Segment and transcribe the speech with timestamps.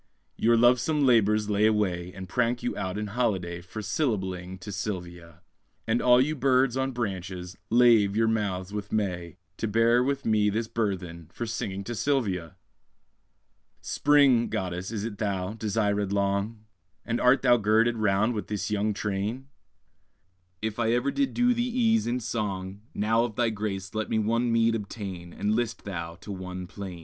[0.35, 5.41] Your lovesome labours lay away, And prank you out in holiday, For syllabling to Sylvia;
[5.85, 10.49] And all you birds on branches, lave your mouths with May, To bear with me
[10.49, 12.55] this burthen For singing to Sylvia!_
[13.79, 16.65] Spring, goddess, is it thou, desirèd long?
[17.05, 19.49] And art thou girded round with this young train?
[20.63, 24.17] If ever I did do thee ease in song, Now of thy grace let me
[24.17, 26.99] one meed obtain, And list thou to one plain.